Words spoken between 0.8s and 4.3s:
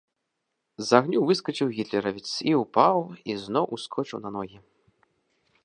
З агню выскачыў гітлеравец і ўпаў і зноў ускочыў на